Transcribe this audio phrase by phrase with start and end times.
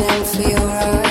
[0.00, 1.09] down for your eyes.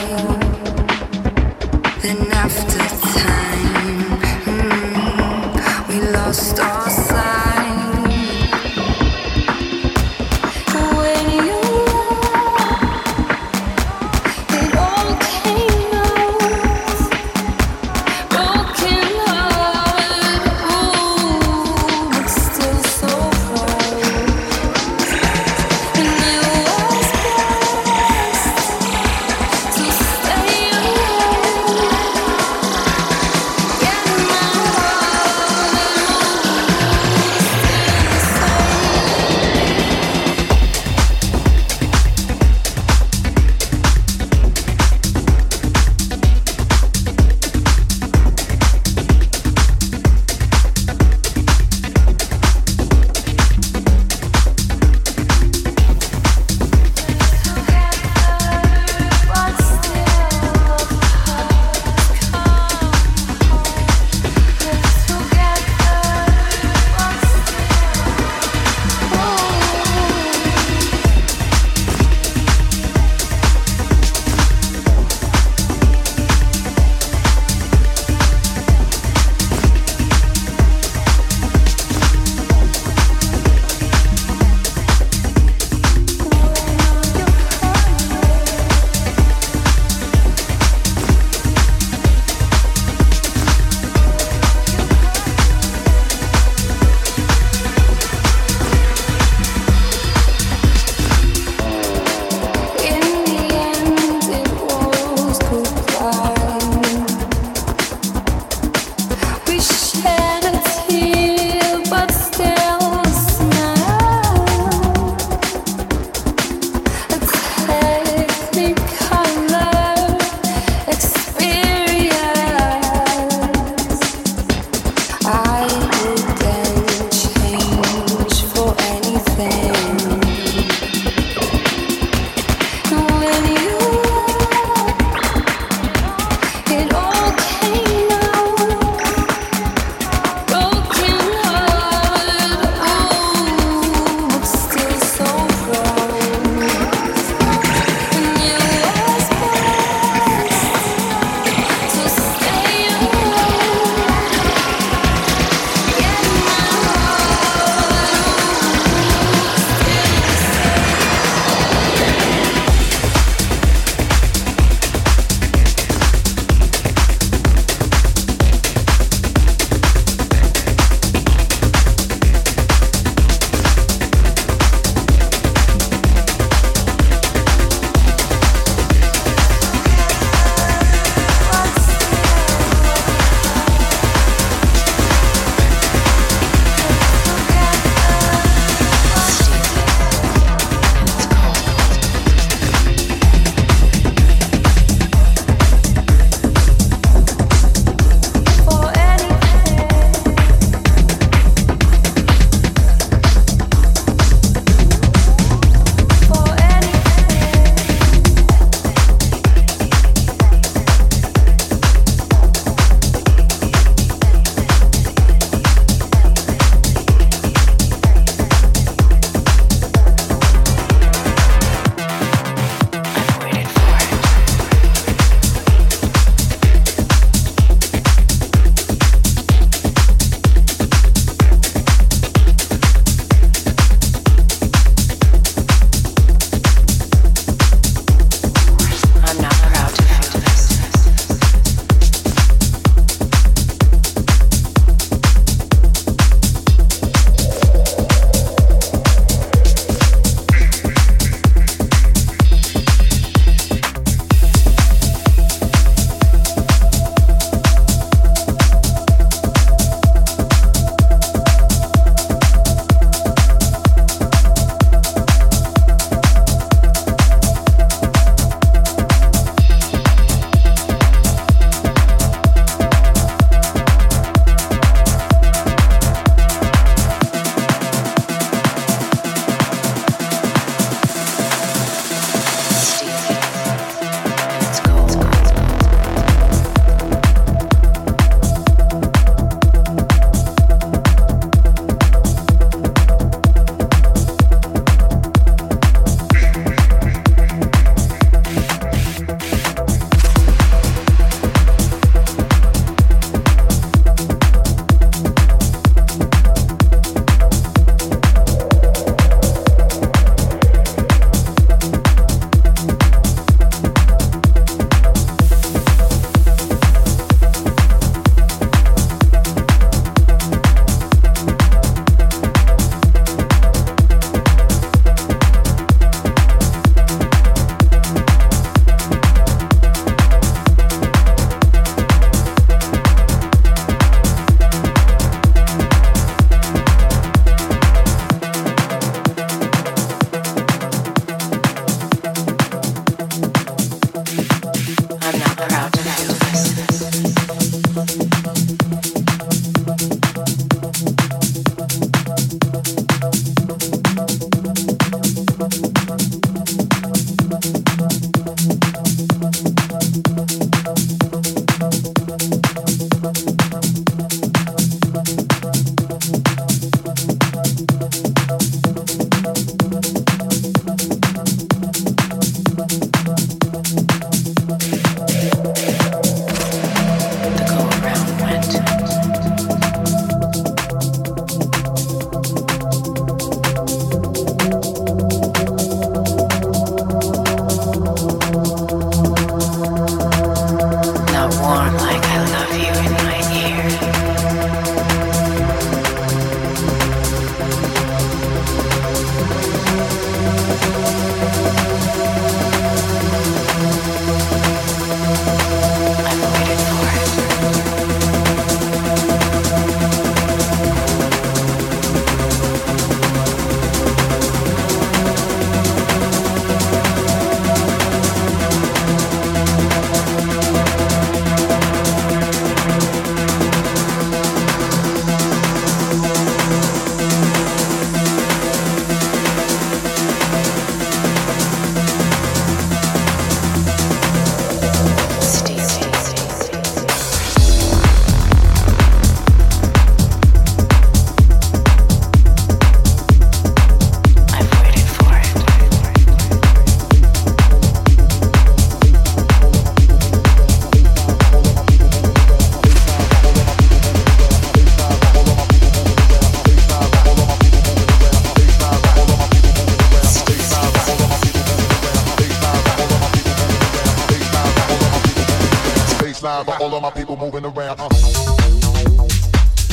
[466.50, 468.00] baseline for all of my people moving around.
[468.00, 468.10] Uh.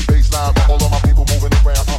[0.06, 1.88] Baseline for all of my people moving around.
[1.88, 1.95] Uh.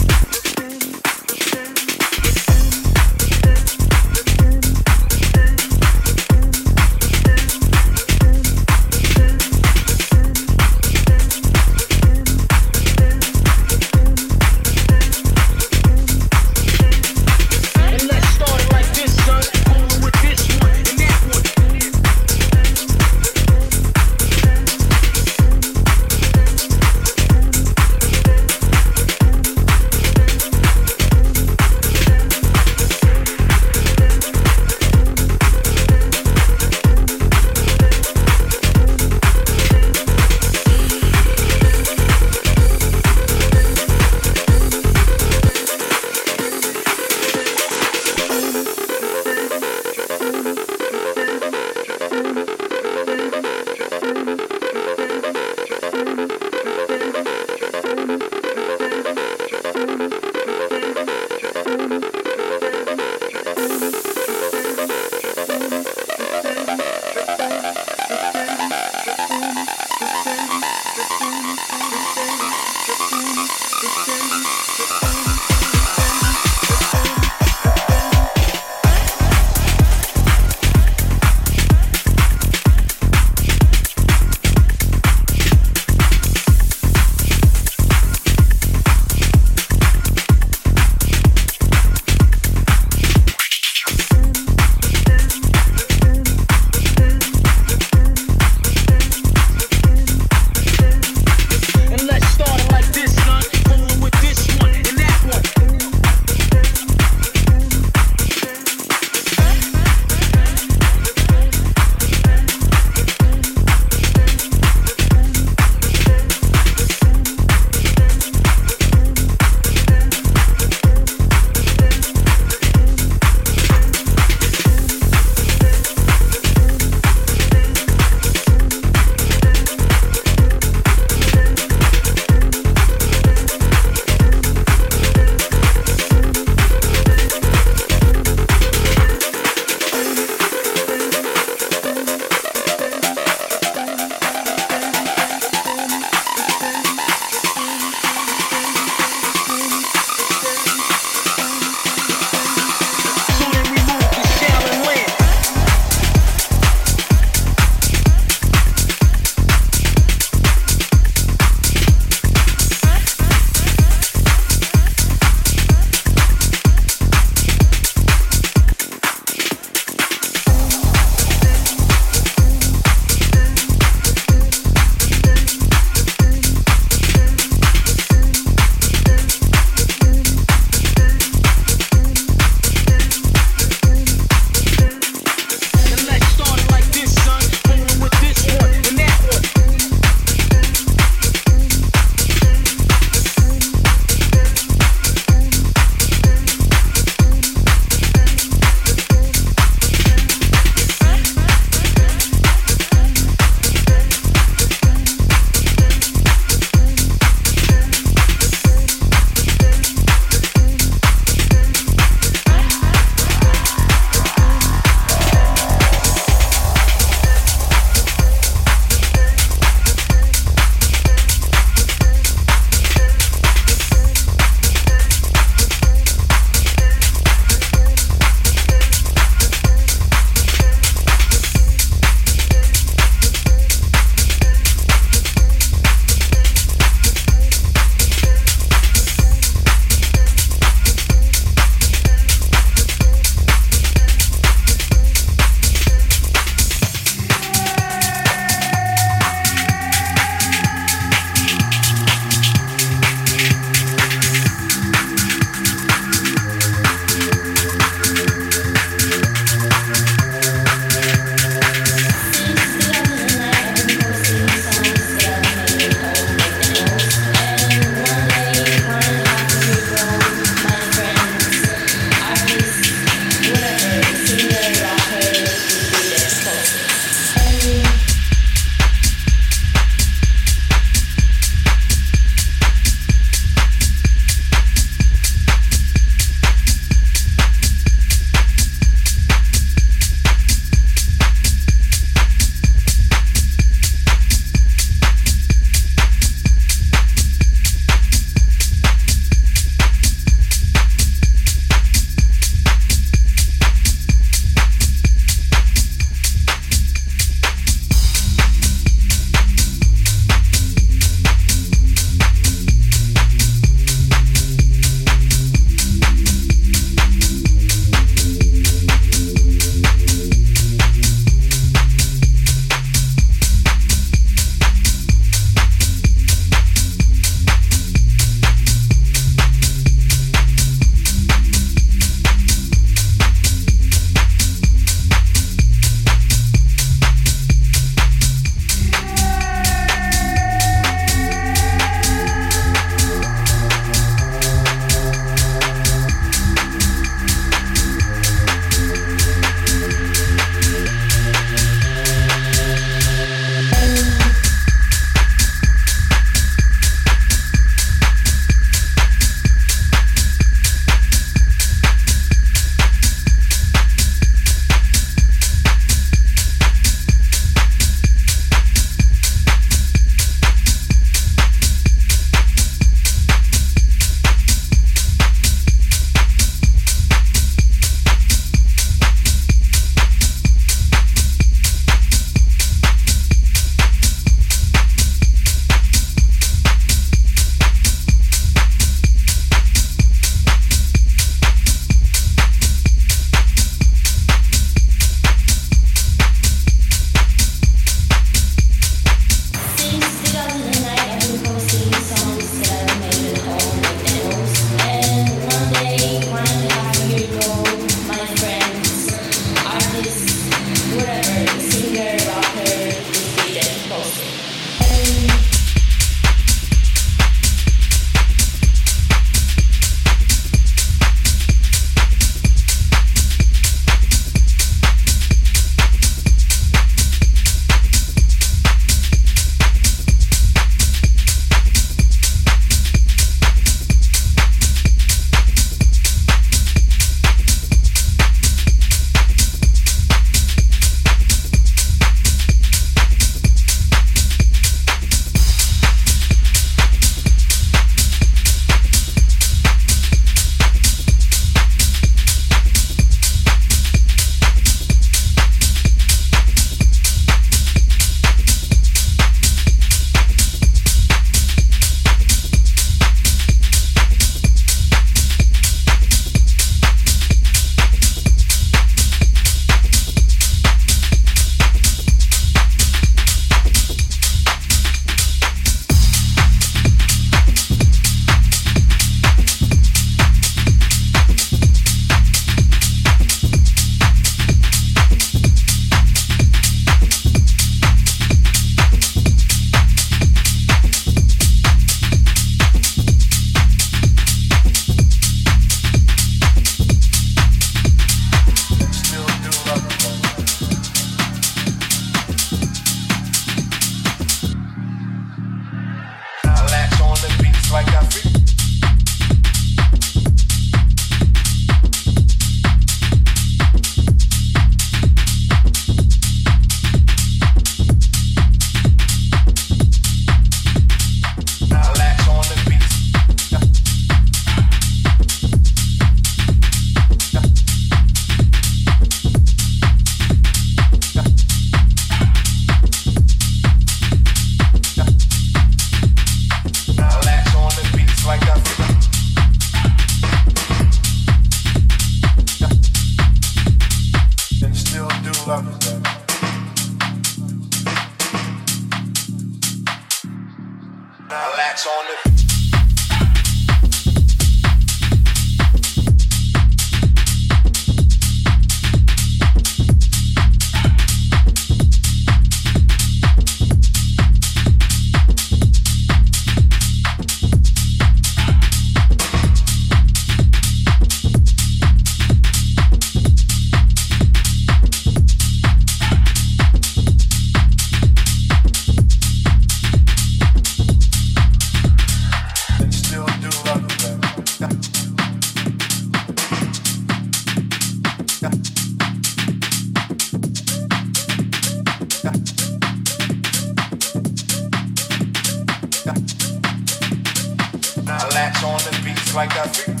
[599.36, 600.00] like that freak.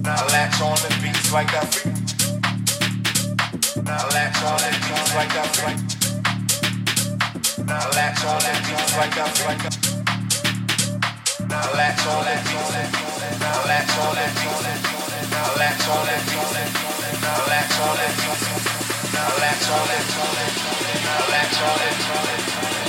[0.00, 1.92] Now latch on the beats like that freak.
[3.84, 5.76] Now latch on the beats like that freak.
[7.68, 9.52] Now latch on the beats like I feel.
[11.44, 12.72] Now latch on the beats.
[13.36, 14.64] Now latch on the beats.
[15.28, 16.56] Now latch on the beats.
[17.20, 18.48] Now latch on the beats.
[19.12, 20.40] Now latch on the beats.
[21.04, 22.16] Now latch on the beats.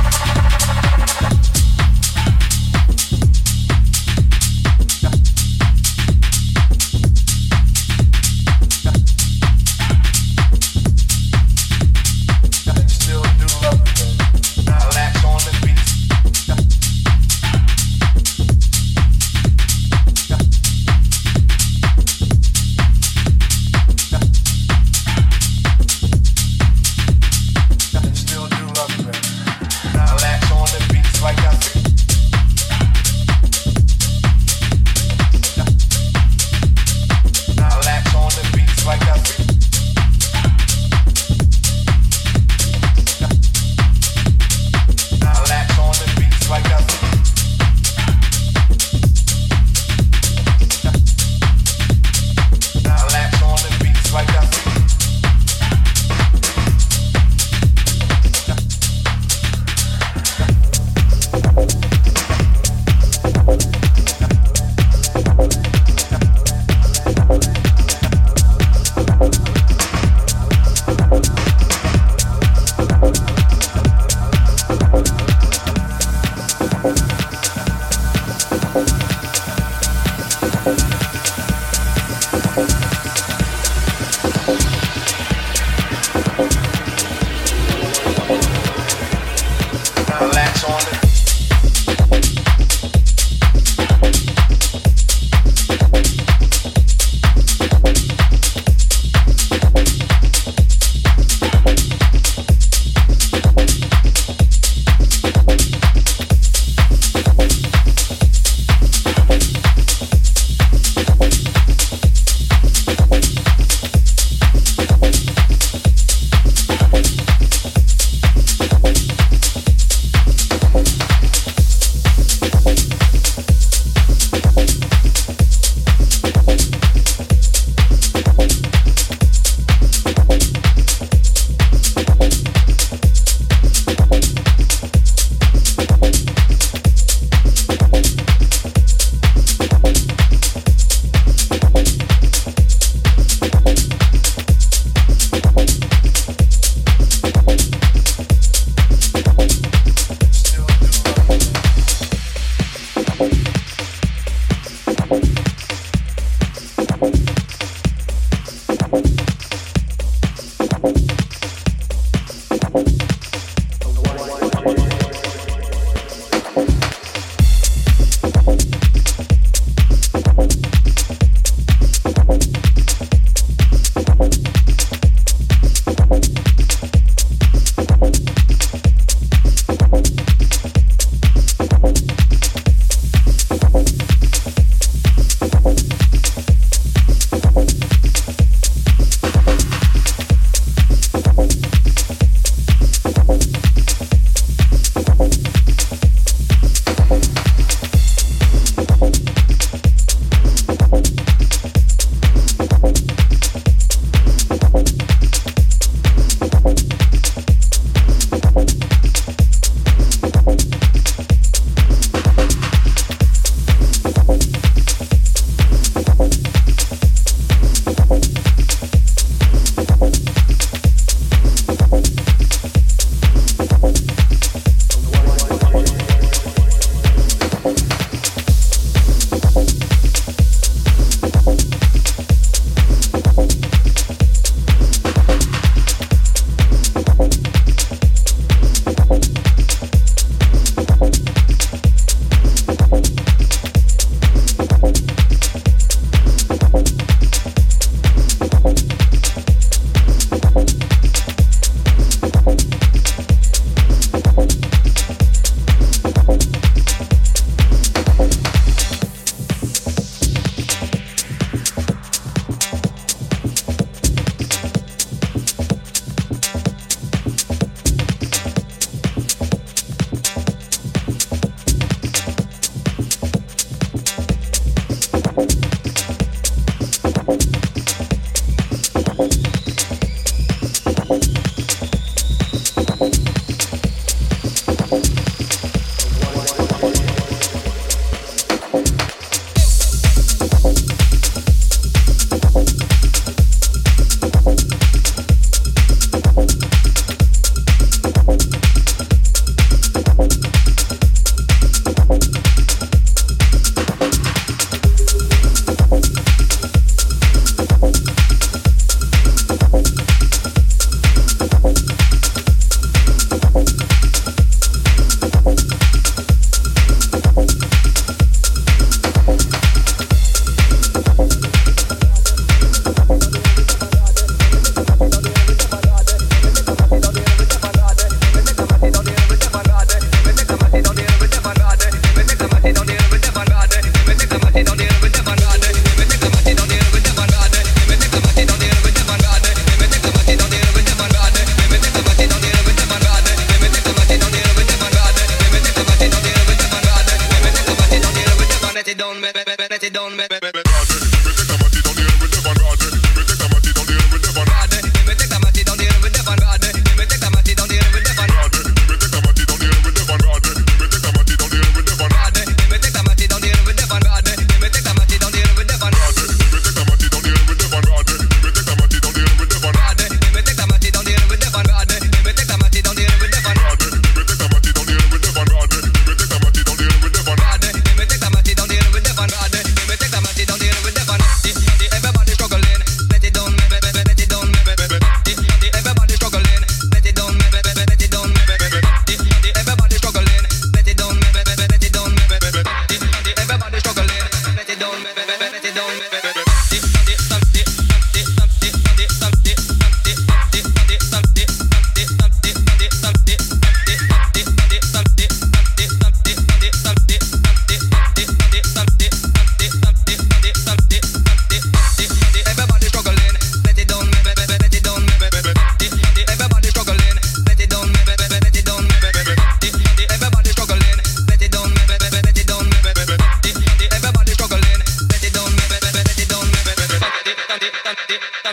[78.75, 79.14] Bye.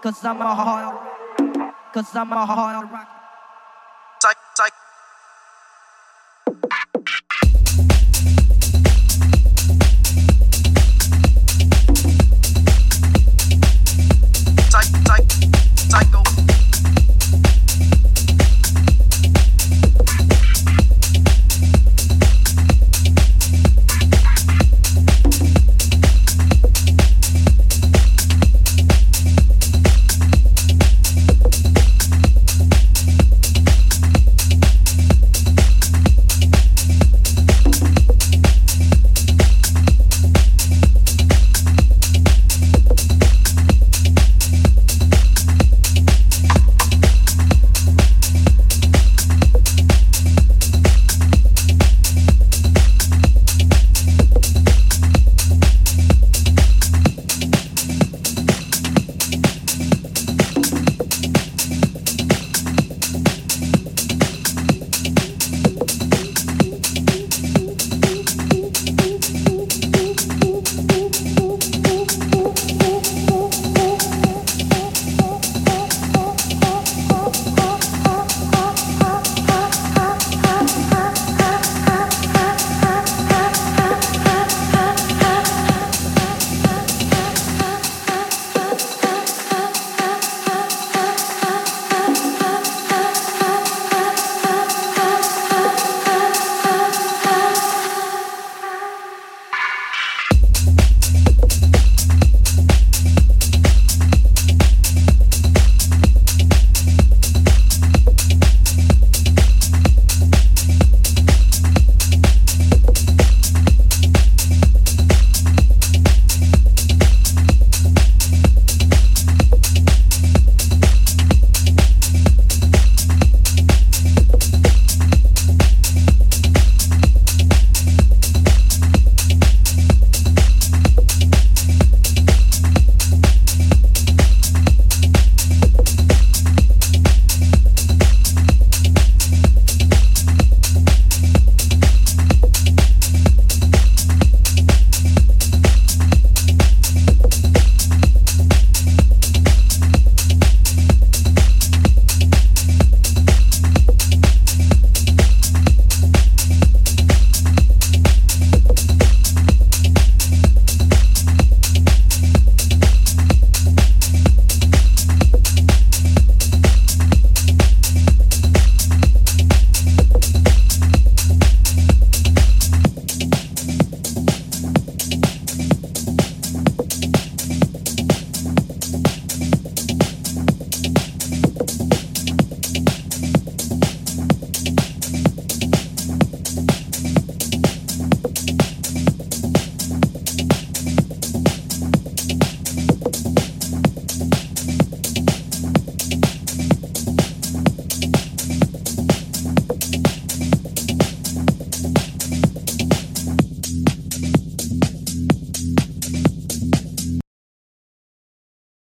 [0.00, 0.94] Cause I'm a hard,
[1.92, 3.27] cause I'm a hard rock